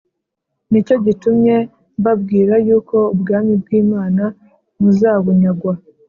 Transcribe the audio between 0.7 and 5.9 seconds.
cyo gitumye mbabwira yuko ubwami bw’Imana muzabunyagwa